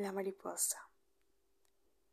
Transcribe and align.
La 0.00 0.12
mariposa. 0.12 0.88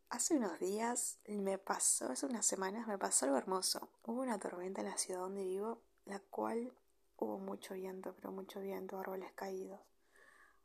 Hace 0.10 0.36
unos 0.36 0.60
días 0.60 1.20
me 1.26 1.58
pasó, 1.58 2.10
hace 2.12 2.26
unas 2.26 2.46
semanas 2.46 2.86
me 2.86 2.98
pasó 2.98 3.26
algo 3.26 3.38
hermoso. 3.38 3.88
Hubo 4.04 4.24
una 4.24 4.38
tormenta 4.38 4.82
en 4.82 4.90
la 4.90 4.98
ciudad 4.98 5.22
donde 5.22 5.46
vivo, 5.46 5.82
la 6.04 6.20
cual 6.20 6.74
hubo 7.16 7.40
mucho 7.40 7.76
viento, 7.76 8.14
pero 8.14 8.34
mucho 8.34 8.60
viento, 8.60 9.00
árboles 9.00 9.32
caídos. 9.36 9.80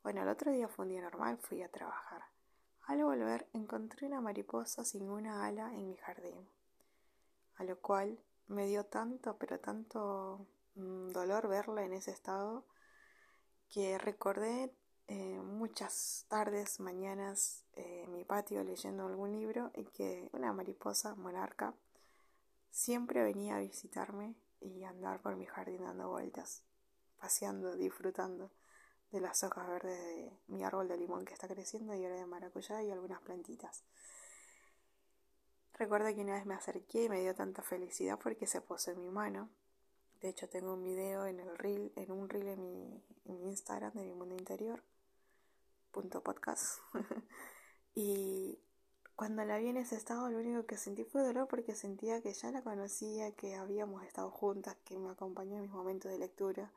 Bueno, 0.02 0.22
el 0.22 0.28
otro 0.30 0.50
día 0.50 0.66
fue 0.66 0.84
un 0.84 0.88
día 0.88 1.00
normal, 1.00 1.38
fui 1.38 1.62
a 1.62 1.70
trabajar. 1.70 2.24
Al 2.88 3.04
volver 3.04 3.48
encontré 3.52 4.08
una 4.08 4.20
mariposa 4.20 4.84
sin 4.84 5.08
una 5.08 5.46
ala 5.46 5.72
en 5.74 5.90
mi 5.90 5.96
jardín, 5.98 6.48
a 7.54 7.62
lo 7.62 7.78
cual 7.78 8.18
me 8.48 8.66
dio 8.66 8.84
tanto, 8.86 9.38
pero 9.38 9.60
tanto 9.60 10.44
mm, 10.74 11.12
dolor 11.12 11.46
verla 11.46 11.84
en 11.84 11.92
ese 11.92 12.10
estado 12.10 12.66
que 13.68 13.96
recordé 13.98 14.74
eh, 15.14 15.42
muchas 15.42 16.24
tardes, 16.28 16.80
mañanas 16.80 17.66
eh, 17.76 18.04
en 18.06 18.14
mi 18.14 18.24
patio 18.24 18.64
leyendo 18.64 19.04
algún 19.04 19.32
libro 19.32 19.70
y 19.74 19.84
que 19.84 20.30
una 20.32 20.54
mariposa 20.54 21.14
monarca 21.16 21.74
siempre 22.70 23.22
venía 23.22 23.56
a 23.56 23.60
visitarme 23.60 24.34
y 24.62 24.84
andar 24.84 25.20
por 25.20 25.36
mi 25.36 25.44
jardín 25.44 25.82
dando 25.82 26.08
vueltas, 26.08 26.62
paseando, 27.20 27.76
disfrutando 27.76 28.50
de 29.10 29.20
las 29.20 29.44
hojas 29.44 29.68
verdes 29.68 29.98
de 30.02 30.32
mi 30.46 30.64
árbol 30.64 30.88
de 30.88 30.96
limón 30.96 31.26
que 31.26 31.34
está 31.34 31.46
creciendo 31.46 31.94
y 31.94 32.02
ahora 32.04 32.16
de 32.16 32.24
maracuyá 32.24 32.82
y 32.82 32.90
algunas 32.90 33.20
plantitas. 33.20 33.84
Recuerdo 35.74 36.06
que 36.14 36.22
una 36.22 36.36
vez 36.36 36.46
me 36.46 36.54
acerqué 36.54 37.04
y 37.04 37.08
me 37.10 37.20
dio 37.20 37.34
tanta 37.34 37.60
felicidad 37.60 38.18
porque 38.18 38.46
se 38.46 38.62
posó 38.62 38.92
en 38.92 39.00
mi 39.00 39.10
mano. 39.10 39.50
De 40.22 40.30
hecho 40.30 40.48
tengo 40.48 40.72
un 40.72 40.82
video 40.82 41.26
en 41.26 41.38
el 41.38 41.58
reel, 41.58 41.92
en 41.96 42.10
un 42.12 42.30
reel 42.30 42.56
mi, 42.56 43.04
en 43.26 43.42
mi 43.42 43.50
Instagram 43.50 43.92
de 43.92 44.04
mi 44.04 44.14
mundo 44.14 44.36
interior 44.36 44.82
punto 45.92 46.22
podcast. 46.22 46.80
y 47.94 48.58
cuando 49.14 49.44
la 49.44 49.58
vi 49.58 49.68
en 49.68 49.76
ese 49.76 49.94
estado, 49.94 50.30
lo 50.30 50.38
único 50.38 50.66
que 50.66 50.76
sentí 50.76 51.04
fue 51.04 51.22
dolor 51.22 51.46
porque 51.46 51.74
sentía 51.74 52.20
que 52.22 52.32
ya 52.32 52.50
la 52.50 52.62
conocía, 52.62 53.32
que 53.36 53.54
habíamos 53.54 54.02
estado 54.04 54.30
juntas, 54.30 54.76
que 54.84 54.98
me 54.98 55.10
acompañó 55.10 55.56
en 55.56 55.62
mis 55.62 55.70
momentos 55.70 56.10
de 56.10 56.18
lectura. 56.18 56.72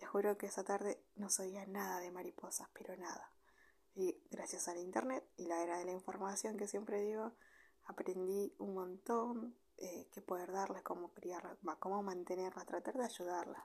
Les 0.00 0.08
juro 0.08 0.36
que 0.36 0.46
esa 0.46 0.64
tarde 0.64 1.00
no 1.16 1.30
sabía 1.30 1.64
nada 1.66 2.00
de 2.00 2.10
mariposas, 2.10 2.68
pero 2.74 2.96
nada. 2.96 3.32
Y 3.94 4.20
gracias 4.30 4.68
al 4.68 4.78
internet 4.78 5.24
y 5.36 5.46
la 5.46 5.62
era 5.62 5.78
de 5.78 5.84
la 5.84 5.92
información 5.92 6.56
que 6.56 6.66
siempre 6.66 7.00
digo, 7.00 7.32
aprendí 7.84 8.54
un 8.58 8.74
montón 8.74 9.56
eh, 9.78 10.08
que 10.12 10.20
poder 10.20 10.52
darles, 10.52 10.82
cómo 10.82 11.12
criarlas, 11.12 11.56
cómo 11.78 12.02
mantenerlas, 12.02 12.66
tratar 12.66 12.94
de 12.94 13.04
ayudarlas. 13.04 13.62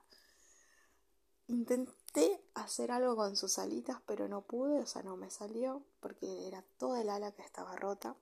Intenté 1.47 2.43
hacer 2.55 2.91
algo 2.91 3.15
con 3.15 3.35
sus 3.35 3.59
alitas, 3.59 4.01
pero 4.07 4.27
no 4.27 4.41
pude, 4.41 4.79
o 4.79 4.85
sea, 4.87 5.03
no 5.03 5.15
me 5.15 5.29
salió, 5.29 5.83
porque 5.99 6.47
era 6.47 6.63
toda 6.79 7.01
el 7.01 7.09
ala 7.09 7.33
que 7.33 7.43
estaba 7.43 7.75
rota. 7.75 8.15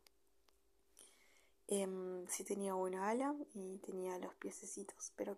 Eh, 1.68 2.26
sí 2.28 2.44
tenía 2.44 2.76
una 2.76 3.08
ala 3.08 3.34
y 3.54 3.78
tenía 3.78 4.20
los 4.20 4.34
piececitos, 4.36 5.14
pero, 5.16 5.38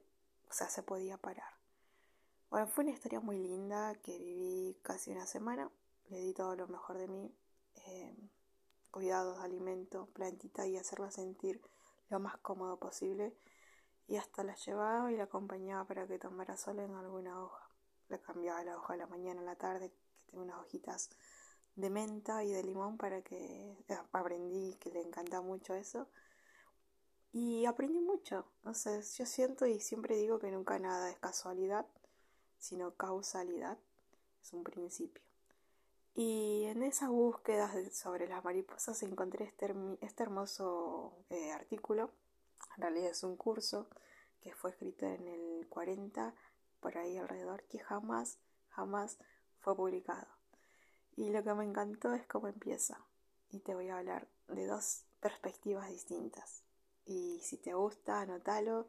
o 0.50 0.54
sea, 0.54 0.68
se 0.68 0.82
podía 0.82 1.18
parar. 1.18 1.54
Bueno, 2.50 2.66
fue 2.68 2.86
una 2.86 2.94
historia 2.94 3.20
muy 3.20 3.38
linda 3.38 3.94
que 4.02 4.18
viví 4.18 4.80
casi 4.82 5.12
una 5.12 5.28
semana. 5.28 5.70
Le 6.10 6.20
di 6.20 6.34
todo 6.34 6.56
lo 6.56 6.68
mejor 6.68 6.98
de 6.98 7.08
mí. 7.08 7.32
Eh, 7.88 8.16
cuidados, 8.90 9.40
alimento, 9.40 10.08
plantita 10.14 10.66
y 10.66 10.78
hacerla 10.78 11.12
sentir 11.12 11.62
lo 12.10 12.20
más 12.20 12.38
cómodo 12.38 12.78
posible. 12.80 13.38
Y 14.08 14.18
hasta 14.18 14.44
la 14.44 14.56
llevaba 14.56 15.12
y 15.12 15.18
la 15.18 15.26
acompañaba 15.26 15.86
para 15.86 16.08
que 16.08 16.18
tomara 16.18 16.58
sol 16.58 16.80
en 16.80 16.96
alguna 16.96 17.44
hoja 17.44 17.65
le 18.10 18.20
cambiaba 18.20 18.64
la 18.64 18.78
hoja 18.78 18.94
a 18.94 18.98
la 18.98 19.08
mañana, 19.08 19.42
a 19.42 19.46
la 19.46 19.56
tarde, 19.56 19.90
que 19.90 20.32
tengo 20.32 20.44
unas 20.44 20.60
hojitas 20.60 21.10
de 21.76 21.90
menta 21.90 22.44
y 22.44 22.52
de 22.52 22.64
limón 22.64 22.98
para 22.98 23.22
que 23.22 23.78
eh, 23.88 23.98
aprendí 24.12 24.76
que 24.80 24.92
le 24.92 25.02
encanta 25.02 25.42
mucho 25.42 25.74
eso. 25.74 26.08
Y 27.32 27.66
aprendí 27.66 28.00
mucho. 28.00 28.46
Sé, 28.74 29.02
yo 29.02 29.26
siento 29.26 29.66
y 29.66 29.80
siempre 29.82 30.16
digo 30.16 30.40
que 30.40 30.52
nunca 30.52 30.80
nada 30.80 31.10
es 31.10 31.20
casualidad, 31.20 31.86
sino 32.58 32.96
causalidad. 32.96 33.78
Es 34.42 34.54
un 34.54 34.64
principio. 34.64 35.22
Y 36.14 36.64
en 36.66 36.82
esa 36.82 37.10
búsqueda 37.10 37.70
sobre 37.92 38.28
las 38.28 38.42
mariposas 38.46 39.04
encontré 39.04 39.44
este, 39.44 39.76
este 40.00 40.24
hermoso 40.24 41.18
eh, 41.30 41.52
artículo. 41.52 42.12
En 42.78 42.84
realidad 42.84 43.12
es 43.12 43.24
un 43.24 43.36
curso 43.36 43.90
que 44.40 44.54
fue 44.54 44.70
escrito 44.70 45.06
en 45.06 45.28
el 45.28 45.68
40 45.68 46.34
por 46.86 47.00
ahí 47.00 47.18
alrededor 47.18 47.64
que 47.64 47.80
jamás, 47.80 48.38
jamás 48.70 49.18
fue 49.60 49.76
publicado. 49.76 50.28
Y 51.16 51.32
lo 51.32 51.44
que 51.44 51.56
me 51.56 51.64
encantó 51.64 52.14
es 52.14 52.28
cómo 52.28 52.48
empieza. 52.48 53.04
Y 53.50 53.62
te 53.62 53.74
voy 53.74 53.90
a 53.90 53.98
hablar 53.98 54.28
de 54.50 54.68
dos 54.68 55.04
perspectivas 55.20 55.90
distintas. 55.90 56.62
Y 57.04 57.40
si 57.42 57.58
te 57.58 57.74
gusta, 57.74 58.22
anótalo. 58.22 58.88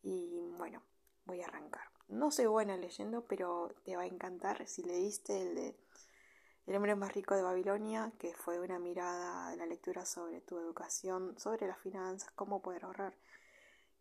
Y 0.00 0.52
bueno, 0.58 0.80
voy 1.24 1.40
a 1.42 1.46
arrancar. 1.46 1.82
No 2.06 2.30
soy 2.30 2.46
buena 2.46 2.76
leyendo, 2.76 3.24
pero 3.24 3.74
te 3.84 3.96
va 3.96 4.02
a 4.02 4.06
encantar 4.06 4.68
si 4.68 4.84
leíste 4.84 5.42
el 5.42 5.54
de 5.56 5.76
El 6.66 6.76
hombre 6.76 6.94
más 6.94 7.14
rico 7.14 7.34
de 7.34 7.42
Babilonia, 7.42 8.12
que 8.16 8.32
fue 8.32 8.60
una 8.60 8.78
mirada 8.78 9.50
de 9.50 9.56
la 9.56 9.66
lectura 9.66 10.06
sobre 10.06 10.40
tu 10.40 10.56
educación, 10.60 11.36
sobre 11.36 11.66
las 11.66 11.80
finanzas, 11.80 12.30
cómo 12.36 12.62
poder 12.62 12.84
ahorrar. 12.84 13.18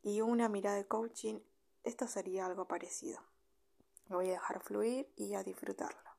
Y 0.03 0.21
una 0.21 0.49
mirada 0.49 0.77
de 0.77 0.85
coaching 0.85 1.39
esto 1.83 2.07
sería 2.07 2.45
algo 2.45 2.67
parecido. 2.67 3.19
Lo 4.09 4.17
voy 4.17 4.29
a 4.29 4.33
dejar 4.33 4.61
fluir 4.61 5.11
y 5.15 5.33
a 5.33 5.43
disfrutarlo. 5.43 6.09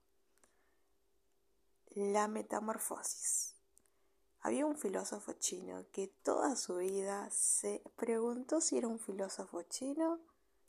La 1.91 2.28
metamorfosis. 2.28 3.54
Había 4.41 4.66
un 4.66 4.76
filósofo 4.76 5.32
chino 5.34 5.86
que 5.91 6.08
toda 6.08 6.56
su 6.56 6.76
vida 6.76 7.30
se 7.30 7.82
preguntó 7.97 8.60
si 8.60 8.76
era 8.76 8.88
un 8.88 8.98
filósofo 8.98 9.62
chino 9.62 10.20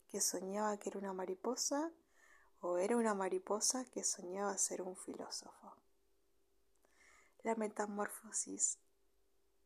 que 0.08 0.20
soñaba 0.20 0.78
que 0.78 0.88
era 0.88 0.98
una 0.98 1.12
mariposa 1.12 1.92
o 2.60 2.78
era 2.78 2.96
una 2.96 3.14
mariposa 3.14 3.84
que 3.84 4.02
soñaba 4.02 4.56
ser 4.56 4.80
un 4.82 4.96
filósofo. 4.96 5.74
La 7.42 7.54
metamorfosis, 7.54 8.78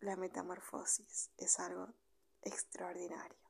la 0.00 0.16
metamorfosis 0.16 1.30
es 1.36 1.60
algo 1.60 1.88
extraordinario. 2.42 3.49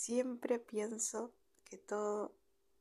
Siempre 0.00 0.58
pienso 0.58 1.34
que 1.62 1.76
todo 1.76 2.34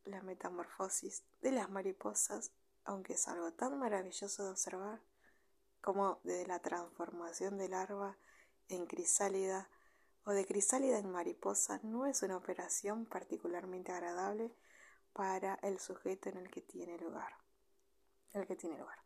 la 0.06 0.22
metamorfosis 0.22 1.26
de 1.42 1.52
las 1.52 1.70
mariposas, 1.70 2.54
aunque 2.86 3.16
es 3.16 3.28
algo 3.28 3.52
tan 3.52 3.78
maravilloso 3.78 4.46
de 4.46 4.52
observar, 4.52 5.02
como 5.82 6.22
de 6.24 6.48
la 6.48 6.60
transformación 6.60 7.58
del 7.58 7.72
larva 7.72 8.18
en 8.70 8.86
crisálida 8.86 9.70
o 10.24 10.32
de 10.32 10.46
crisálida 10.46 10.98
en 10.98 11.12
mariposa, 11.12 11.82
no 11.84 12.06
es 12.06 12.24
una 12.24 12.38
operación 12.38 13.06
particularmente 13.06 13.92
agradable 13.92 14.56
para 15.12 15.56
el 15.56 15.78
sujeto 15.78 16.30
en 16.30 16.38
el 16.38 16.50
que 16.50 16.62
tiene 16.62 16.98
lugar. 17.00 17.34
El 18.32 18.48
que 18.48 18.56
tiene 18.56 18.78
lugar. 18.78 19.04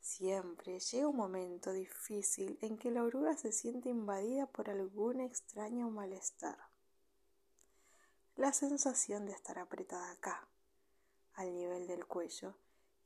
Siempre 0.00 0.80
llega 0.80 1.08
un 1.08 1.16
momento 1.16 1.72
difícil 1.72 2.58
en 2.62 2.78
que 2.78 2.90
la 2.90 3.02
oruga 3.02 3.36
se 3.36 3.52
siente 3.52 3.90
invadida 3.90 4.46
por 4.46 4.70
algún 4.70 5.20
extraño 5.20 5.90
malestar 5.90 6.70
la 8.40 8.54
sensación 8.54 9.26
de 9.26 9.32
estar 9.32 9.58
apretada 9.58 10.12
acá, 10.12 10.48
al 11.34 11.52
nivel 11.52 11.86
del 11.86 12.06
cuello 12.06 12.54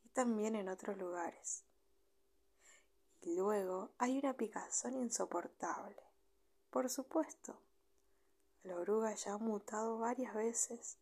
y 0.04 0.08
también 0.10 0.54
en 0.54 0.68
otros 0.68 0.96
lugares. 0.96 1.64
Y 3.20 3.34
luego 3.34 3.90
hay 3.98 4.16
una 4.16 4.34
picazón 4.34 4.94
insoportable. 4.94 6.00
Por 6.70 6.88
supuesto, 6.88 7.58
la 8.62 8.76
oruga 8.76 9.12
ya 9.16 9.32
ha 9.32 9.38
mutado 9.38 9.98
varias 9.98 10.34
veces, 10.34 10.98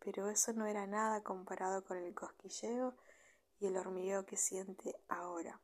pero 0.00 0.28
eso 0.28 0.52
no 0.52 0.66
era 0.66 0.86
nada 0.86 1.22
comparado 1.22 1.82
con 1.82 1.96
el 1.96 2.14
cosquilleo 2.14 2.94
y 3.58 3.68
el 3.68 3.78
hormigueo 3.78 4.26
que 4.26 4.36
siente 4.36 5.00
ahora. 5.08 5.58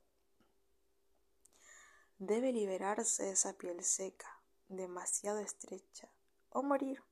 Debe 2.18 2.52
liberarse 2.52 3.24
de 3.24 3.32
esa 3.32 3.52
piel 3.52 3.84
seca, 3.84 4.40
demasiado 4.70 5.40
estrecha, 5.40 6.08
o 6.48 6.62
morir 6.62 7.02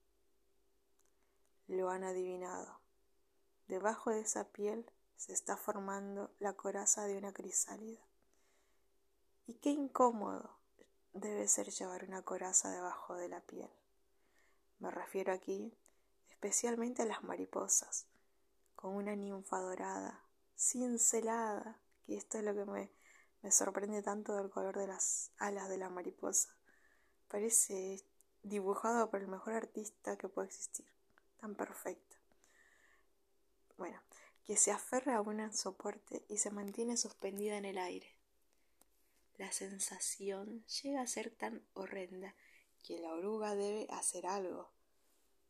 lo 1.69 1.91
han 1.91 2.05
adivinado. 2.05 2.81
Debajo 3.69 4.11
de 4.11 4.21
esa 4.21 4.45
piel 4.53 4.91
se 5.17 5.33
está 5.33 5.57
formando 5.57 6.31
la 6.39 6.53
coraza 6.53 7.07
de 7.07 7.17
una 7.17 7.33
crisálida. 7.33 8.01
Y 9.47 9.55
qué 9.55 9.71
incómodo 9.71 10.57
debe 11.13 11.49
ser 11.49 11.71
llevar 11.71 12.05
una 12.05 12.23
coraza 12.23 12.71
debajo 12.71 13.15
de 13.15 13.29
la 13.29 13.41
piel. 13.41 13.71
Me 14.79 14.91
refiero 14.91 15.33
aquí 15.33 15.77
especialmente 16.29 17.03
a 17.03 17.07
las 17.07 17.25
mariposas, 17.25 18.07
con 18.75 18.95
una 18.95 19.17
ninfa 19.17 19.59
dorada, 19.59 20.23
cincelada, 20.57 21.81
que 22.05 22.17
esto 22.17 22.39
es 22.39 22.45
lo 22.45 22.55
que 22.55 22.65
me, 22.65 22.93
me 23.43 23.51
sorprende 23.51 24.03
tanto 24.03 24.37
del 24.37 24.51
color 24.51 24.77
de 24.77 24.87
las 24.87 25.33
alas 25.39 25.69
de 25.69 25.79
la 25.79 25.89
mariposa. 25.89 26.55
Parece 27.29 28.05
dibujado 28.43 29.11
por 29.11 29.21
el 29.21 29.29
mejor 29.29 29.55
artista 29.55 30.17
que 30.17 30.29
puede 30.29 30.49
existir 30.49 30.96
tan 31.47 31.55
perfecta. 31.55 32.17
Bueno, 33.79 34.01
que 34.45 34.57
se 34.57 34.73
aferra 34.73 35.17
a 35.17 35.21
un 35.21 35.53
soporte 35.53 36.25
y 36.29 36.39
se 36.39 36.51
mantiene 36.51 36.97
suspendida 36.97 37.57
en 37.57 37.65
el 37.65 37.79
aire. 37.79 38.17
La 39.37 39.53
sensación 39.53 40.65
llega 40.67 41.03
a 41.03 41.07
ser 41.07 41.31
tan 41.31 41.65
horrenda 41.75 42.35
que 42.83 42.99
la 42.99 43.13
oruga 43.13 43.55
debe 43.55 43.87
hacer 43.91 44.27
algo. 44.27 44.73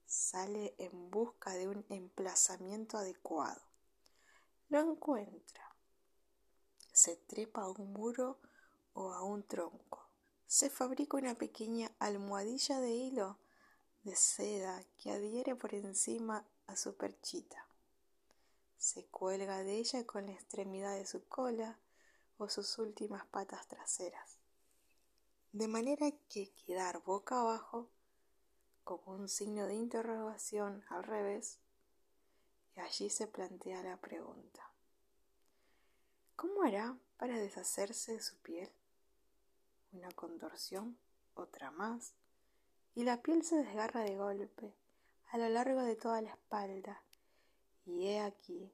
Sale 0.05 0.75
en 0.77 1.11
busca 1.11 1.55
de 1.55 1.67
un 1.67 1.87
emplazamiento 1.89 2.99
adecuado. 2.99 3.63
Lo 4.69 4.81
encuentra. 4.81 5.77
Se 6.93 7.17
trepa 7.17 7.63
a 7.63 7.69
un 7.71 7.95
muro 7.95 8.39
o 8.93 9.13
a 9.13 9.23
un 9.23 9.45
tronco. 9.45 10.11
Se 10.47 10.69
fabrica 10.69 11.17
una 11.17 11.35
pequeña 11.37 11.91
almohadilla 11.99 12.81
de 12.81 12.91
hilo 12.91 13.39
de 14.07 14.15
seda 14.15 14.85
que 14.99 15.11
adhiere 15.11 15.57
por 15.57 15.75
encima 15.75 16.47
a 16.69 16.77
su 16.77 16.97
perchita. 16.97 17.67
Se 18.79 19.05
cuelga 19.07 19.65
de 19.65 19.79
ella 19.79 20.07
con 20.07 20.27
la 20.27 20.33
extremidad 20.33 20.95
de 20.95 21.05
su 21.05 21.27
cola 21.27 21.77
o 22.39 22.49
sus 22.49 22.79
últimas 22.79 23.27
patas 23.27 23.67
traseras, 23.67 24.39
de 25.51 25.67
manera 25.67 26.09
que 26.29 26.53
quedar 26.53 27.03
boca 27.03 27.41
abajo 27.41 27.89
como 28.85 29.13
un 29.13 29.29
signo 29.29 29.67
de 29.67 29.75
interrogación 29.75 30.85
al 30.89 31.03
revés, 31.03 31.59
y 32.77 32.81
allí 32.81 33.11
se 33.11 33.27
plantea 33.27 33.83
la 33.83 33.97
pregunta. 33.97 34.71
¿Cómo 36.37 36.63
hará 36.63 36.97
para 37.17 37.41
deshacerse 37.41 38.13
de 38.13 38.23
su 38.23 38.37
piel? 38.37 38.71
Una 39.91 40.13
contorsión, 40.13 40.97
otra 41.35 41.73
más, 41.73 42.13
y 42.97 43.05
la 43.05 43.21
piel 43.21 43.45
se 43.45 43.57
desgarra 43.57 44.01
de 44.01 44.17
golpe 44.17 44.75
a 45.31 45.37
lo 45.37 45.51
largo 45.51 45.83
de 45.83 45.97
toda 45.97 46.23
la 46.23 46.31
espalda, 46.31 47.03
y 47.85 48.07
he 48.07 48.21
aquí 48.21 48.73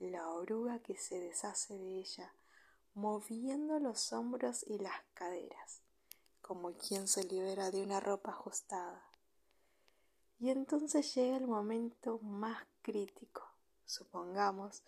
la 0.00 0.28
oruga 0.28 0.80
que 0.80 0.96
se 0.96 1.20
deshace 1.20 1.78
de 1.78 1.98
ella, 2.00 2.34
moviendo 2.94 3.78
los 3.78 4.12
hombros 4.12 4.64
y 4.66 4.78
las 4.78 5.00
caderas, 5.14 5.82
como 6.40 6.72
quien 6.72 7.06
se 7.06 7.22
libera 7.22 7.70
de 7.70 7.82
una 7.82 8.00
ropa 8.00 8.32
ajustada. 8.32 9.04
Y 10.40 10.50
entonces 10.50 11.14
llega 11.14 11.36
el 11.36 11.46
momento 11.46 12.18
más 12.22 12.66
crítico. 12.82 13.42
Supongamos 13.84 14.82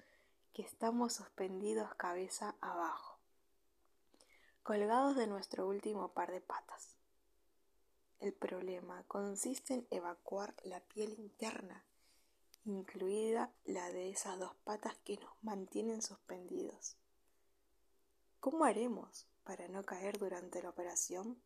que 0.52 0.62
estamos 0.62 1.12
suspendidos 1.12 1.94
cabeza 1.94 2.56
abajo, 2.60 3.20
colgados 4.64 5.14
de 5.14 5.28
nuestro 5.28 5.68
último 5.68 6.12
par 6.14 6.32
de 6.32 6.40
patas. 6.40 6.96
El 8.22 8.32
problema 8.32 9.02
consiste 9.08 9.74
en 9.74 9.86
evacuar 9.90 10.54
la 10.62 10.78
piel 10.78 11.12
interna, 11.18 11.84
incluida 12.64 13.52
la 13.64 13.90
de 13.90 14.10
esas 14.10 14.38
dos 14.38 14.54
patas 14.62 14.96
que 14.98 15.16
nos 15.16 15.34
mantienen 15.42 16.02
suspendidos. 16.02 16.96
¿Cómo 18.38 18.64
haremos 18.64 19.26
para 19.42 19.66
no 19.66 19.82
caer 19.82 20.20
durante 20.20 20.62
la 20.62 20.70
operación? 20.70 21.36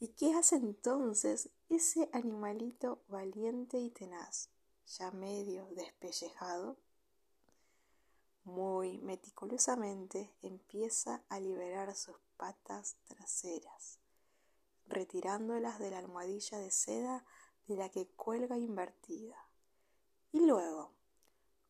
¿Y 0.00 0.08
qué 0.08 0.34
hace 0.34 0.56
entonces 0.56 1.48
ese 1.70 2.10
animalito 2.12 3.00
valiente 3.08 3.78
y 3.78 3.88
tenaz, 3.88 4.50
ya 4.86 5.10
medio 5.12 5.66
despellejado? 5.70 6.76
muy 8.50 8.98
meticulosamente 8.98 10.34
empieza 10.42 11.22
a 11.28 11.38
liberar 11.38 11.94
sus 11.94 12.16
patas 12.36 12.96
traseras, 13.06 13.99
retirándolas 14.90 15.78
de 15.78 15.90
la 15.90 15.98
almohadilla 15.98 16.58
de 16.58 16.70
seda 16.70 17.24
de 17.66 17.76
la 17.76 17.88
que 17.88 18.08
cuelga 18.08 18.58
invertida. 18.58 19.36
Y 20.32 20.44
luego, 20.46 20.92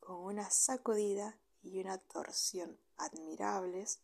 con 0.00 0.16
una 0.16 0.50
sacudida 0.50 1.38
y 1.62 1.78
una 1.80 1.98
torsión 1.98 2.78
admirables, 2.96 4.00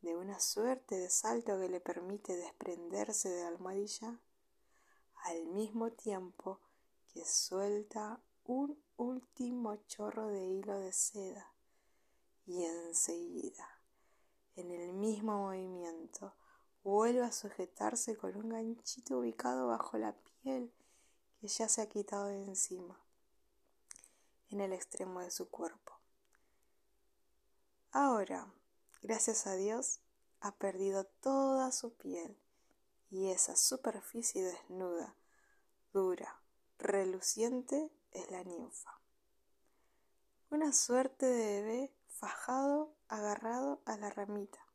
de 0.00 0.16
una 0.16 0.38
suerte 0.38 0.96
de 0.96 1.10
salto 1.10 1.58
que 1.58 1.68
le 1.68 1.80
permite 1.80 2.36
desprenderse 2.36 3.28
de 3.28 3.42
la 3.42 3.48
almohadilla, 3.48 4.20
al 5.24 5.46
mismo 5.46 5.90
tiempo 5.90 6.60
que 7.08 7.24
suelta 7.24 8.20
un 8.44 8.80
último 8.96 9.76
chorro 9.86 10.28
de 10.28 10.46
hilo 10.46 10.78
de 10.78 10.92
seda 10.92 11.52
y 12.46 12.64
enseguida, 12.64 13.68
en 14.56 14.70
el 14.70 14.92
mismo 14.92 15.36
movimiento, 15.36 16.34
vuelve 16.88 17.22
a 17.22 17.32
sujetarse 17.32 18.16
con 18.16 18.34
un 18.34 18.48
ganchito 18.48 19.18
ubicado 19.18 19.66
bajo 19.66 19.98
la 19.98 20.14
piel 20.14 20.72
que 21.38 21.46
ya 21.46 21.68
se 21.68 21.82
ha 21.82 21.88
quitado 21.88 22.28
de 22.28 22.42
encima, 22.42 22.98
en 24.48 24.62
el 24.62 24.72
extremo 24.72 25.20
de 25.20 25.30
su 25.30 25.50
cuerpo. 25.50 26.00
Ahora, 27.92 28.50
gracias 29.02 29.46
a 29.46 29.54
Dios, 29.54 30.00
ha 30.40 30.56
perdido 30.56 31.04
toda 31.04 31.72
su 31.72 31.92
piel 31.94 32.38
y 33.10 33.32
esa 33.32 33.54
superficie 33.54 34.42
desnuda, 34.42 35.14
dura, 35.92 36.40
reluciente 36.78 37.92
es 38.12 38.30
la 38.30 38.44
ninfa. 38.44 38.98
Una 40.48 40.72
suerte 40.72 41.26
de 41.26 41.60
bebé 41.60 41.94
fajado, 42.08 42.94
agarrado 43.08 43.82
a 43.84 43.98
la 43.98 44.08
ramita. 44.08 44.67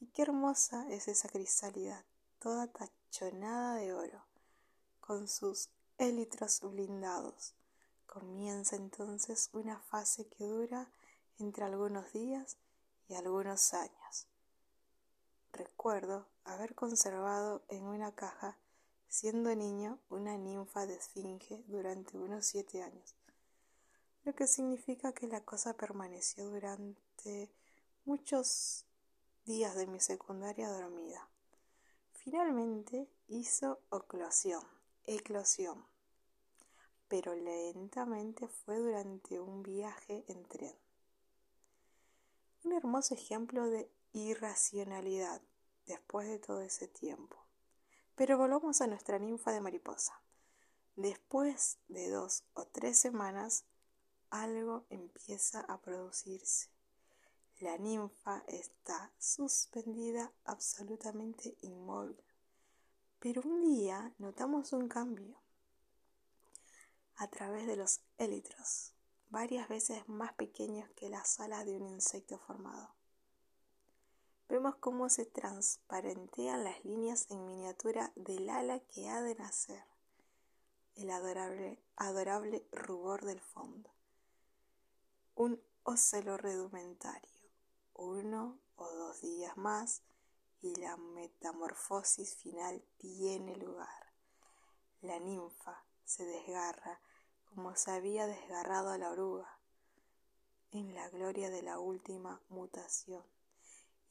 Y 0.00 0.06
qué 0.08 0.22
hermosa 0.22 0.88
es 0.90 1.08
esa 1.08 1.28
crisálida, 1.28 2.04
toda 2.38 2.66
tachonada 2.66 3.76
de 3.76 3.92
oro, 3.92 4.24
con 5.00 5.28
sus 5.28 5.68
élitros 5.98 6.60
blindados. 6.62 7.54
Comienza 8.06 8.76
entonces 8.76 9.50
una 9.52 9.78
fase 9.78 10.26
que 10.26 10.44
dura 10.44 10.90
entre 11.38 11.64
algunos 11.64 12.12
días 12.12 12.56
y 13.08 13.14
algunos 13.14 13.72
años. 13.74 14.26
Recuerdo 15.52 16.26
haber 16.44 16.74
conservado 16.74 17.62
en 17.68 17.84
una 17.84 18.14
caja, 18.14 18.56
siendo 19.08 19.54
niño, 19.54 19.98
una 20.08 20.36
ninfa 20.36 20.86
de 20.86 20.96
esfinge 20.96 21.62
durante 21.68 22.16
unos 22.16 22.46
siete 22.46 22.82
años 22.82 23.14
lo 24.24 24.34
que 24.34 24.46
significa 24.46 25.12
que 25.12 25.26
la 25.26 25.40
cosa 25.40 25.74
permaneció 25.74 26.48
durante 26.50 27.50
muchos 28.04 28.84
días 29.50 29.74
de 29.74 29.88
mi 29.88 29.98
secundaria 29.98 30.70
dormida. 30.70 31.28
Finalmente 32.12 33.10
hizo 33.26 33.80
oclosión, 33.88 34.62
eclosión, 35.06 35.84
pero 37.08 37.34
lentamente 37.34 38.46
fue 38.46 38.78
durante 38.78 39.40
un 39.40 39.64
viaje 39.64 40.24
en 40.28 40.44
tren. 40.44 40.76
Un 42.62 42.74
hermoso 42.74 43.14
ejemplo 43.14 43.66
de 43.66 43.90
irracionalidad 44.12 45.42
después 45.84 46.28
de 46.28 46.38
todo 46.38 46.60
ese 46.60 46.86
tiempo. 46.86 47.36
Pero 48.14 48.38
volvamos 48.38 48.80
a 48.80 48.86
nuestra 48.86 49.18
ninfa 49.18 49.50
de 49.50 49.60
mariposa. 49.60 50.22
Después 50.94 51.78
de 51.88 52.08
dos 52.08 52.44
o 52.54 52.66
tres 52.66 53.00
semanas, 53.00 53.64
algo 54.30 54.84
empieza 54.90 55.62
a 55.62 55.80
producirse. 55.80 56.68
La 57.60 57.78
ninfa 57.78 58.42
está 58.48 59.12
suspendida 59.18 60.32
absolutamente 60.44 61.56
inmóvil. 61.62 62.16
Pero 63.18 63.42
un 63.44 63.60
día 63.60 64.14
notamos 64.18 64.72
un 64.72 64.88
cambio 64.88 65.36
a 67.16 67.28
través 67.28 67.66
de 67.66 67.76
los 67.76 68.00
élitros, 68.18 68.94
varias 69.28 69.68
veces 69.68 70.08
más 70.08 70.32
pequeños 70.32 70.88
que 70.96 71.10
las 71.10 71.38
alas 71.38 71.66
de 71.66 71.76
un 71.76 71.86
insecto 71.86 72.38
formado. 72.38 72.94
Vemos 74.48 74.76
cómo 74.76 75.08
se 75.08 75.26
transparentean 75.26 76.64
las 76.64 76.84
líneas 76.84 77.30
en 77.30 77.46
miniatura 77.46 78.12
del 78.16 78.48
ala 78.48 78.80
que 78.80 79.08
ha 79.08 79.22
de 79.22 79.34
nacer, 79.34 79.84
el 80.96 81.10
adorable, 81.10 81.78
adorable 81.96 82.66
rubor 82.72 83.24
del 83.24 83.40
fondo 83.40 83.90
un 85.40 85.58
ocelo 85.84 86.36
redumentario, 86.36 87.39
uno 88.00 88.58
o 88.76 88.90
dos 88.90 89.20
días 89.20 89.58
más 89.58 90.02
y 90.62 90.74
la 90.76 90.96
metamorfosis 90.96 92.34
final 92.36 92.82
tiene 92.96 93.56
lugar. 93.56 94.12
La 95.02 95.18
ninfa 95.18 95.84
se 96.04 96.24
desgarra 96.24 96.98
como 97.44 97.76
se 97.76 97.90
había 97.90 98.26
desgarrado 98.26 98.90
a 98.90 98.98
la 98.98 99.10
oruga 99.10 99.58
en 100.70 100.94
la 100.94 101.10
gloria 101.10 101.50
de 101.50 101.62
la 101.62 101.78
última 101.78 102.40
mutación 102.48 103.22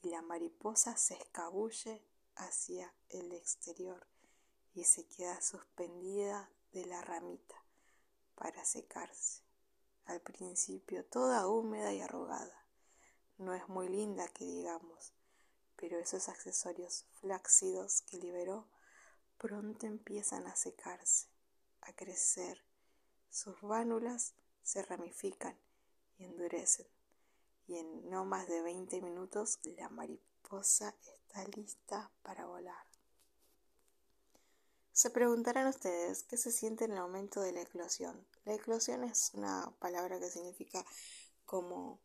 y 0.02 0.10
la 0.10 0.22
mariposa 0.22 0.96
se 0.96 1.14
escabulle 1.14 2.04
hacia 2.36 2.94
el 3.08 3.32
exterior 3.32 4.06
y 4.72 4.84
se 4.84 5.04
queda 5.08 5.40
suspendida 5.42 6.48
de 6.72 6.86
la 6.86 7.02
ramita 7.02 7.56
para 8.36 8.64
secarse 8.64 9.42
al 10.04 10.20
principio 10.20 11.04
toda 11.06 11.48
húmeda 11.48 11.92
y 11.92 12.00
arrugada. 12.00 12.59
No 13.40 13.54
es 13.54 13.66
muy 13.70 13.88
linda 13.88 14.28
que 14.28 14.44
digamos, 14.44 15.14
pero 15.74 15.98
esos 15.98 16.28
accesorios 16.28 17.06
flácidos 17.20 18.02
que 18.02 18.18
liberó 18.18 18.68
pronto 19.38 19.86
empiezan 19.86 20.46
a 20.46 20.54
secarse, 20.56 21.26
a 21.80 21.94
crecer. 21.94 22.62
Sus 23.30 23.58
vánulas 23.62 24.34
se 24.62 24.82
ramifican 24.82 25.58
y 26.18 26.24
endurecen. 26.24 26.86
Y 27.66 27.78
en 27.78 28.10
no 28.10 28.26
más 28.26 28.46
de 28.46 28.60
20 28.60 29.00
minutos 29.00 29.58
la 29.64 29.88
mariposa 29.88 30.94
está 31.00 31.42
lista 31.56 32.10
para 32.22 32.44
volar. 32.44 32.86
Se 34.92 35.08
preguntarán 35.08 35.66
ustedes 35.66 36.24
qué 36.24 36.36
se 36.36 36.52
siente 36.52 36.84
en 36.84 36.92
el 36.92 37.00
momento 37.00 37.40
de 37.40 37.52
la 37.52 37.62
eclosión. 37.62 38.26
La 38.44 38.52
eclosión 38.52 39.02
es 39.02 39.30
una 39.32 39.74
palabra 39.78 40.20
que 40.20 40.28
significa 40.28 40.84
como 41.46 42.02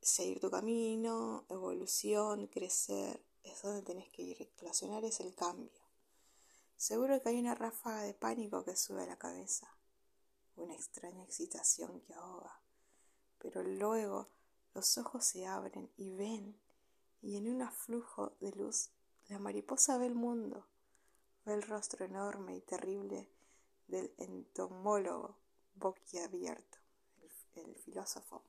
seguir 0.00 0.40
tu 0.40 0.50
camino, 0.50 1.44
evolución, 1.48 2.46
crecer. 2.46 3.22
Es 3.44 3.62
donde 3.62 3.82
tenés 3.82 4.08
que 4.10 4.22
ir. 4.22 4.42
Eclosionar 4.42 5.04
es 5.04 5.20
el 5.20 5.34
cambio. 5.34 5.70
Seguro 6.76 7.20
que 7.20 7.30
hay 7.30 7.38
una 7.38 7.54
ráfaga 7.54 8.02
de 8.02 8.14
pánico 8.14 8.64
que 8.64 8.76
sube 8.76 9.02
a 9.02 9.06
la 9.06 9.18
cabeza, 9.18 9.74
una 10.56 10.74
extraña 10.74 11.24
excitación 11.24 12.00
que 12.00 12.14
ahoga. 12.14 12.60
Pero 13.38 13.62
luego 13.62 14.28
los 14.74 14.98
ojos 14.98 15.24
se 15.24 15.46
abren 15.46 15.90
y 15.96 16.10
ven, 16.10 16.56
y 17.20 17.36
en 17.36 17.48
un 17.48 17.62
aflujo 17.62 18.32
de 18.40 18.52
luz 18.52 18.90
la 19.28 19.38
mariposa 19.38 19.98
ve 19.98 20.06
el 20.06 20.14
mundo 20.14 20.66
el 21.52 21.62
rostro 21.62 22.04
enorme 22.04 22.56
y 22.56 22.60
terrible 22.60 23.28
del 23.86 24.12
entomólogo 24.18 25.36
boquiabierto, 25.74 26.78
el, 27.56 27.64
el 27.64 27.74
filósofo. 27.76 28.42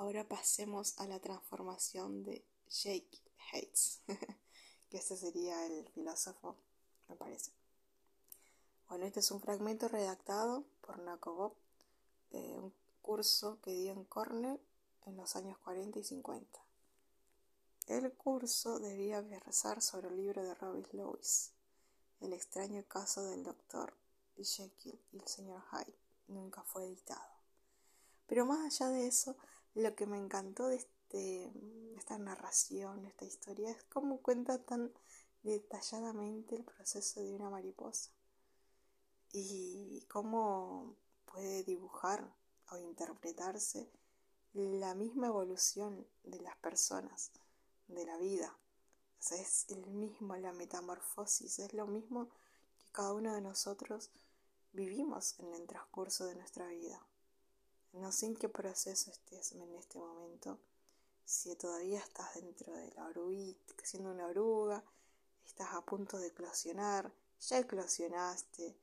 Ahora 0.00 0.26
pasemos 0.26 0.98
a 0.98 1.06
la 1.06 1.20
transformación 1.20 2.22
de 2.22 2.42
Jake 2.70 3.20
Hates, 3.52 4.00
que 4.88 4.96
este 4.96 5.14
sería 5.14 5.66
el 5.66 5.86
filósofo, 5.88 6.56
me 7.06 7.16
parece. 7.16 7.52
Bueno, 8.88 9.04
este 9.04 9.20
es 9.20 9.30
un 9.30 9.42
fragmento 9.42 9.88
redactado 9.88 10.64
por 10.80 11.00
Nakobo, 11.00 11.54
eh, 12.30 12.56
un 12.56 12.72
curso 13.02 13.60
que 13.60 13.72
dio 13.72 13.92
en 13.92 14.04
Cornell 14.04 14.58
en 15.04 15.18
los 15.18 15.36
años 15.36 15.58
40 15.58 15.98
y 15.98 16.04
50. 16.04 16.60
El 17.88 18.10
curso 18.14 18.78
debía 18.78 19.20
versar 19.20 19.82
sobre 19.82 20.08
el 20.08 20.16
libro 20.16 20.42
de 20.42 20.54
Robin 20.54 20.86
Lewis, 20.92 21.52
el 22.20 22.32
extraño 22.32 22.82
caso 22.88 23.22
del 23.24 23.44
doctor 23.44 23.92
Jekyll 24.38 24.98
y 25.12 25.18
el 25.18 25.28
señor 25.28 25.62
Hyde 25.70 25.94
nunca 26.28 26.62
fue 26.62 26.86
editado. 26.86 27.34
Pero 28.26 28.46
más 28.46 28.64
allá 28.64 28.88
de 28.92 29.06
eso, 29.06 29.36
lo 29.74 29.94
que 29.94 30.06
me 30.06 30.18
encantó 30.18 30.68
de 30.68 30.76
este, 30.76 31.52
esta 31.96 32.18
narración, 32.18 33.06
esta 33.06 33.24
historia, 33.24 33.70
es 33.70 33.82
cómo 33.84 34.18
cuenta 34.18 34.58
tan 34.58 34.92
detalladamente 35.42 36.56
el 36.56 36.64
proceso 36.64 37.22
de 37.22 37.32
una 37.32 37.50
mariposa 37.50 38.10
y 39.32 40.04
cómo 40.08 40.96
puede 41.24 41.62
dibujar 41.62 42.34
o 42.70 42.78
interpretarse 42.78 43.88
la 44.52 44.94
misma 44.94 45.28
evolución 45.28 46.06
de 46.24 46.40
las 46.40 46.56
personas, 46.56 47.30
de 47.86 48.04
la 48.04 48.16
vida, 48.18 48.56
es 49.30 49.66
el 49.68 49.86
mismo 49.86 50.34
la 50.36 50.52
metamorfosis, 50.52 51.58
es 51.58 51.74
lo 51.74 51.86
mismo 51.86 52.28
que 52.78 52.86
cada 52.90 53.12
uno 53.12 53.34
de 53.34 53.42
nosotros 53.42 54.10
vivimos 54.72 55.38
en 55.38 55.54
el 55.54 55.66
transcurso 55.66 56.24
de 56.24 56.34
nuestra 56.34 56.66
vida. 56.68 57.00
No 57.92 58.12
sé 58.12 58.26
en 58.26 58.36
qué 58.36 58.48
proceso 58.48 59.10
estés 59.10 59.52
en 59.52 59.74
este 59.74 59.98
momento, 59.98 60.58
si 61.24 61.54
todavía 61.56 61.98
estás 61.98 62.34
dentro 62.34 62.72
de 62.72 62.90
la 62.92 63.06
oruguita, 63.06 63.74
siendo 63.82 64.12
una 64.12 64.26
oruga, 64.26 64.82
estás 65.44 65.74
a 65.74 65.84
punto 65.84 66.18
de 66.18 66.28
eclosionar, 66.28 67.12
ya 67.40 67.58
eclosionaste, 67.58 68.76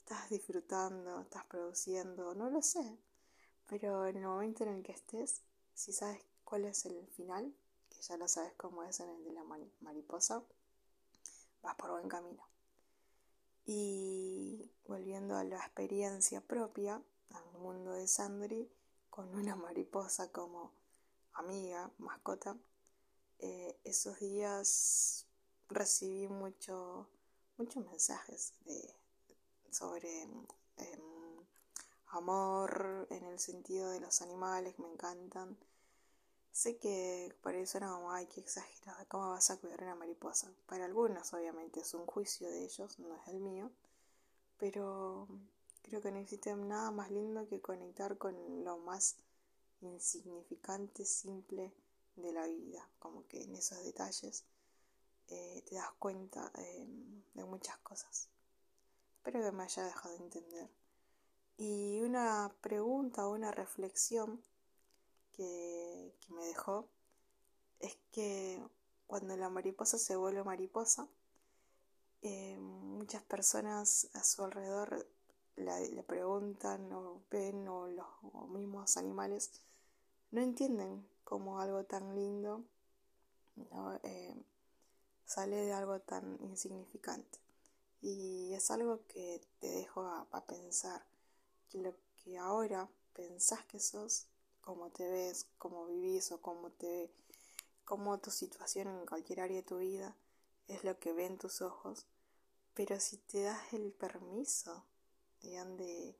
estás 0.00 0.30
disfrutando, 0.30 1.20
estás 1.20 1.44
produciendo, 1.46 2.34
no 2.34 2.48
lo 2.48 2.62
sé. 2.62 2.98
Pero 3.66 4.06
en 4.06 4.16
el 4.16 4.26
momento 4.26 4.64
en 4.64 4.70
el 4.70 4.82
que 4.82 4.92
estés, 4.92 5.42
si 5.74 5.92
sabes 5.92 6.20
cuál 6.44 6.64
es 6.64 6.86
el 6.86 7.06
final, 7.08 7.52
ya 8.00 8.16
lo 8.16 8.28
sabes 8.28 8.52
cómo 8.56 8.84
es 8.84 9.00
en 9.00 9.10
el 9.10 9.24
de 9.24 9.32
la 9.32 9.44
mariposa, 9.80 10.42
vas 11.62 11.74
por 11.74 11.90
buen 11.90 12.08
camino. 12.08 12.42
Y 13.66 14.70
volviendo 14.86 15.36
a 15.36 15.44
la 15.44 15.58
experiencia 15.58 16.40
propia, 16.40 17.02
al 17.30 17.52
mundo 17.60 17.92
de 17.92 18.06
Sandri, 18.06 18.70
con 19.10 19.34
una 19.34 19.56
mariposa 19.56 20.30
como 20.32 20.72
amiga, 21.34 21.90
mascota, 21.98 22.56
eh, 23.38 23.78
esos 23.84 24.18
días 24.18 25.26
recibí 25.68 26.28
mucho, 26.28 27.08
muchos 27.56 27.84
mensajes 27.84 28.54
de, 28.64 28.94
sobre 29.70 30.22
em, 30.22 31.46
amor 32.06 33.06
en 33.10 33.24
el 33.24 33.38
sentido 33.38 33.90
de 33.90 34.00
los 34.00 34.22
animales, 34.22 34.78
me 34.78 34.88
encantan, 34.88 35.56
Sé 36.58 36.76
que 36.76 37.32
por 37.40 37.54
eso 37.54 37.78
no 37.78 37.94
como, 37.94 38.10
ay, 38.10 38.26
qué 38.26 38.40
exagerada, 38.40 39.04
¿cómo 39.04 39.30
vas 39.30 39.48
a 39.48 39.58
cuidar 39.58 39.80
una 39.80 39.94
mariposa? 39.94 40.50
Para 40.66 40.86
algunos, 40.86 41.32
obviamente, 41.32 41.78
es 41.78 41.94
un 41.94 42.04
juicio 42.04 42.50
de 42.50 42.64
ellos, 42.64 42.98
no 42.98 43.14
es 43.14 43.28
el 43.28 43.38
mío, 43.38 43.70
pero 44.58 45.28
creo 45.88 46.00
que 46.00 46.12
no 46.12 46.18
existe 46.18 46.54
nada 46.54 46.90
más 46.90 47.10
lindo 47.10 47.48
que 47.48 47.60
conectar 47.60 48.18
con 48.18 48.64
lo 48.64 48.78
más 48.78 49.16
insignificante, 49.80 51.04
simple 51.04 51.72
de 52.16 52.32
la 52.32 52.46
vida, 52.46 52.88
como 52.98 53.26
que 53.26 53.42
en 53.42 53.54
esos 53.54 53.82
detalles 53.84 54.44
eh, 55.28 55.62
te 55.68 55.74
das 55.74 55.90
cuenta 55.98 56.50
em, 56.54 57.22
de 57.34 57.44
muchas 57.44 57.76
cosas. 57.78 58.28
Espero 59.16 59.42
que 59.42 59.52
me 59.52 59.64
haya 59.64 59.84
dejado 59.84 60.14
entender. 60.16 60.70
Y 61.56 62.00
una 62.02 62.54
pregunta 62.60 63.26
o 63.26 63.32
una 63.32 63.50
reflexión 63.50 64.42
que, 65.32 66.14
me 66.28 66.44
dejó 66.46 66.88
es 67.80 67.96
que 68.12 68.62
cuando 69.06 69.36
la 69.36 69.48
mariposa 69.48 69.98
se 69.98 70.14
vuelve 70.16 70.44
mariposa, 70.44 71.08
eh, 72.22 72.58
muchas 72.58 73.22
personas 73.22 74.08
a 74.14 74.22
su 74.24 74.44
alrededor 74.44 75.08
le 75.58 76.02
preguntan 76.02 76.92
o 76.92 77.22
ven 77.30 77.66
o 77.68 77.86
los 77.88 78.48
mismos 78.50 78.96
animales 78.96 79.50
no 80.30 80.40
entienden 80.40 81.06
cómo 81.24 81.60
algo 81.60 81.84
tan 81.84 82.14
lindo 82.14 82.64
eh, 84.02 84.34
sale 85.24 85.56
de 85.56 85.72
algo 85.72 86.00
tan 86.00 86.38
insignificante. 86.42 87.38
Y 88.00 88.54
es 88.54 88.70
algo 88.70 89.00
que 89.08 89.40
te 89.58 89.68
dejo 89.68 90.02
a, 90.02 90.26
a 90.30 90.46
pensar, 90.46 91.04
que 91.68 91.78
lo 91.78 91.94
que 92.22 92.38
ahora 92.38 92.88
pensás 93.12 93.64
que 93.64 93.80
sos 93.80 94.26
cómo 94.60 94.90
te 94.90 95.10
ves, 95.10 95.46
cómo 95.58 95.86
vivís 95.86 96.30
o 96.30 96.40
cómo 96.40 96.70
te 96.70 97.10
cómo 97.84 98.18
tu 98.18 98.30
situación 98.30 98.86
en 98.88 99.06
cualquier 99.06 99.40
área 99.40 99.56
de 99.56 99.62
tu 99.62 99.78
vida 99.78 100.14
es 100.68 100.84
lo 100.84 100.98
que 100.98 101.14
ven 101.14 101.38
tus 101.38 101.62
ojos, 101.62 102.06
pero 102.74 103.00
si 103.00 103.16
te 103.16 103.42
das 103.42 103.72
el 103.72 103.92
permiso 103.92 104.84
de, 105.42 106.16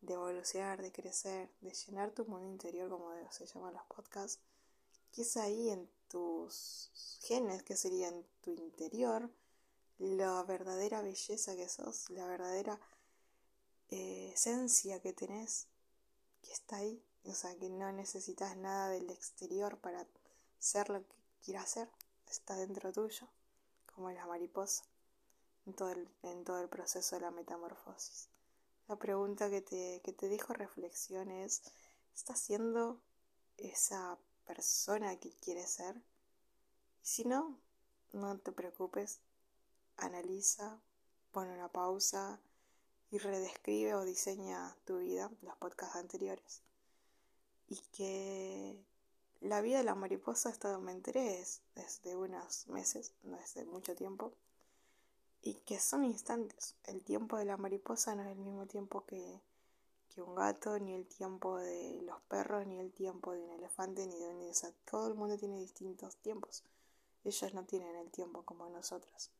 de 0.00 0.14
evolucionar, 0.14 0.82
de 0.82 0.92
crecer, 0.92 1.50
de 1.60 1.72
llenar 1.72 2.12
tu 2.12 2.24
mundo 2.26 2.48
interior, 2.48 2.88
como 2.88 3.10
se 3.30 3.46
llaman 3.46 3.74
los 3.74 3.84
podcasts, 3.84 4.40
que 5.12 5.22
es 5.22 5.36
ahí 5.36 5.70
en 5.70 5.88
tus 6.08 6.90
genes, 7.22 7.62
que 7.62 7.76
sería 7.76 8.08
en 8.08 8.26
tu 8.40 8.52
interior, 8.52 9.30
la 9.98 10.42
verdadera 10.42 11.02
belleza 11.02 11.54
que 11.54 11.68
sos, 11.68 12.10
la 12.10 12.26
verdadera 12.26 12.80
eh, 13.90 14.32
esencia 14.34 15.00
que 15.00 15.12
tenés, 15.12 15.68
que 16.42 16.52
está 16.52 16.76
ahí 16.76 17.02
o 17.26 17.32
sea, 17.32 17.56
que 17.56 17.70
no 17.70 17.90
necesitas 17.92 18.56
nada 18.56 18.90
del 18.90 19.08
exterior 19.10 19.78
para 19.78 20.06
ser 20.58 20.90
lo 20.90 21.00
que 21.00 21.16
quieras 21.42 21.70
ser. 21.70 21.90
Está 22.28 22.54
dentro 22.56 22.92
tuyo, 22.92 23.28
como 23.94 24.10
la 24.10 24.26
mariposa, 24.26 24.84
en 25.66 25.74
todo 25.74 25.90
el, 25.90 26.08
en 26.22 26.44
todo 26.44 26.60
el 26.60 26.68
proceso 26.68 27.16
de 27.16 27.22
la 27.22 27.30
metamorfosis. 27.30 28.28
La 28.88 28.96
pregunta 28.96 29.48
que 29.50 29.62
te, 29.62 30.00
que 30.04 30.12
te 30.12 30.28
dijo 30.28 30.52
reflexión 30.52 31.30
es, 31.30 31.62
¿estás 32.14 32.38
siendo 32.38 33.00
esa 33.56 34.18
persona 34.46 35.16
que 35.18 35.30
quieres 35.36 35.70
ser? 35.70 35.96
Y 37.02 37.06
si 37.06 37.24
no, 37.24 37.58
no 38.12 38.38
te 38.38 38.52
preocupes, 38.52 39.20
analiza, 39.96 40.78
pon 41.32 41.48
una 41.48 41.68
pausa 41.68 42.40
y 43.10 43.18
redescribe 43.18 43.94
o 43.94 44.04
diseña 44.04 44.76
tu 44.84 44.98
vida, 44.98 45.30
los 45.42 45.56
podcasts 45.56 45.96
anteriores 45.96 46.62
y 47.68 47.76
que 47.92 48.76
la 49.40 49.60
vida 49.60 49.78
de 49.78 49.84
la 49.84 49.94
mariposa, 49.94 50.50
esto 50.50 50.80
me 50.80 50.92
enteré, 50.92 51.40
es 51.40 51.60
desde 51.74 52.16
unos 52.16 52.66
meses, 52.68 53.12
no 53.22 53.36
es 53.38 53.54
de 53.54 53.64
mucho 53.64 53.94
tiempo, 53.94 54.32
y 55.44 55.54
que 55.66 55.78
son 55.78 56.04
instantes. 56.04 56.74
El 56.84 57.04
tiempo 57.04 57.36
de 57.36 57.44
la 57.44 57.58
mariposa 57.58 58.14
no 58.14 58.22
es 58.22 58.28
el 58.28 58.38
mismo 58.38 58.66
tiempo 58.66 59.04
que, 59.04 59.42
que 60.08 60.22
un 60.22 60.34
gato, 60.34 60.78
ni 60.78 60.94
el 60.94 61.06
tiempo 61.06 61.58
de 61.58 62.00
los 62.02 62.18
perros, 62.22 62.66
ni 62.66 62.80
el 62.80 62.92
tiempo 62.92 63.32
de 63.32 63.42
un 63.42 63.50
elefante, 63.50 64.06
ni 64.06 64.18
de 64.18 64.26
un... 64.26 64.40
O 64.40 64.72
todo 64.90 65.08
el 65.08 65.14
mundo 65.14 65.36
tiene 65.36 65.58
distintos 65.58 66.16
tiempos. 66.16 66.64
Ellos 67.24 67.52
no 67.52 67.64
tienen 67.64 67.94
el 67.96 68.10
tiempo 68.10 68.42
como 68.42 68.70
nosotros, 68.70 69.30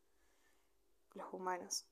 los 1.14 1.32
humanos. 1.32 1.86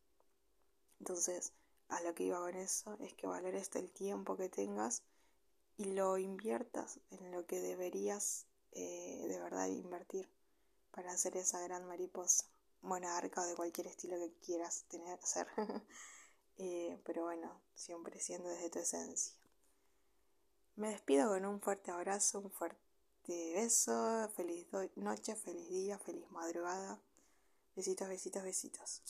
Entonces, 1.01 1.53
a 1.89 2.03
lo 2.03 2.15
que 2.15 2.25
iba 2.25 2.39
con 2.39 2.55
eso 2.55 2.97
es 3.01 3.15
que 3.15 3.27
valores 3.27 3.71
el 3.77 3.91
tiempo 3.91 4.37
que 4.37 4.51
tengas 4.51 5.03
y 5.79 5.93
lo 5.93 6.19
inviertas 6.19 7.01
en 7.11 7.31
lo 7.31 7.47
que 7.47 7.61
deberías 7.61 8.45
eh, 8.73 9.25
de 9.27 9.41
verdad 9.41 9.69
invertir 9.69 10.29
para 10.91 11.13
hacer 11.13 11.37
esa 11.39 11.61
gran 11.61 11.87
mariposa. 11.87 12.52
Buena 12.83 13.17
arca 13.17 13.41
o 13.41 13.47
de 13.47 13.55
cualquier 13.55 13.87
estilo 13.87 14.17
que 14.19 14.33
quieras 14.45 14.85
tener, 14.89 15.19
ser. 15.23 15.47
Eh, 16.59 17.01
pero 17.07 17.25
bueno, 17.25 17.63
siempre 17.75 18.21
siendo 18.21 18.51
desde 18.51 18.69
tu 18.69 18.79
esencia. 18.79 19.35
Me 20.77 20.91
despido 20.91 21.31
con 21.31 21.47
un 21.47 21.61
fuerte 21.63 21.91
abrazo, 21.91 22.41
un 22.41 22.51
fuerte 22.51 23.55
beso, 23.55 24.31
feliz 24.37 24.69
noche, 24.95 25.35
feliz 25.35 25.67
día, 25.71 25.99
feliz 25.99 26.31
madrugada. 26.31 27.01
Besitos, 27.75 28.07
besitos, 28.07 28.43
besitos. 28.43 29.03